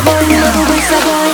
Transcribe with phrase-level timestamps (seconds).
[0.00, 1.30] собой, не могу быть собой.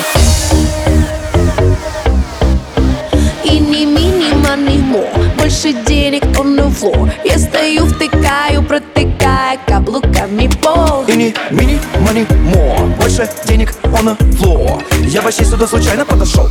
[3.45, 5.05] И не минима, ни мо
[5.39, 11.05] Больше денег он на флор Я стою, втыкаю, протыкая каблуками пол.
[11.07, 16.49] И не минима, ни мо Больше денег он на флор Я вообще сюда случайно подошел.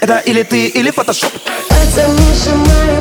[0.00, 1.32] Это или ты, или фотошоп
[1.70, 3.00] Это лучше моя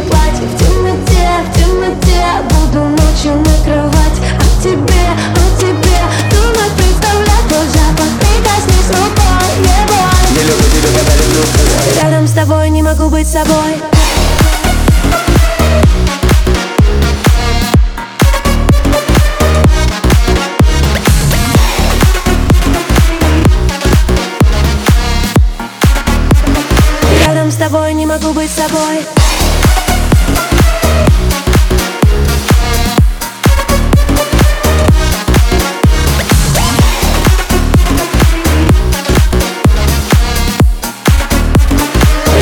[27.69, 29.03] тобой не могу быть собой.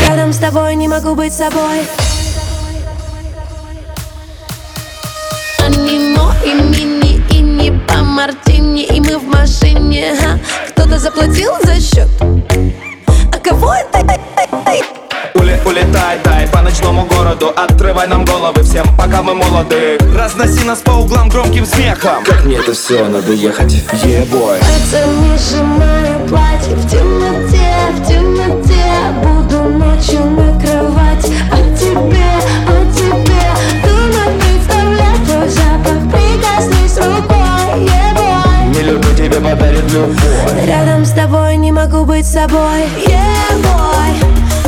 [0.10, 1.88] Рядом с тобой не могу быть собой.
[5.60, 7.72] Анино и мини, и не
[15.66, 19.98] улетай, дай по ночному городу Открывай нам головы всем, пока мы молоды.
[20.16, 22.24] Разноси нас по углам громким смехом.
[22.24, 24.58] Как мне это все надо ехать, ебой.
[24.58, 28.84] Это Миша, мое платье в темноте, в темноте.
[29.22, 32.26] Буду ночью накрывать А тебе,
[32.68, 33.44] а тебе
[33.84, 36.00] Трудно представлять твой запах?
[36.12, 38.76] Прикоснись рукой, yeah, boy.
[38.76, 40.66] Не люблю тебя, подарит любовь.
[40.66, 44.63] Рядом с тобой не могу быть собой Yeah, boy, yeah,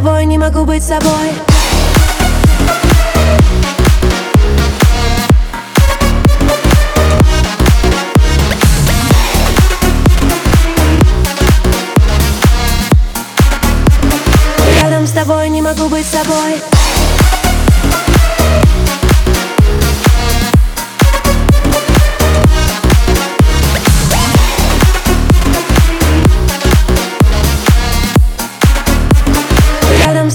[0.00, 1.34] тобой не могу быть собой.
[14.80, 16.79] Рядом с тобой не могу быть собой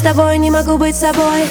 [0.05, 1.49] тобой не могу быть собой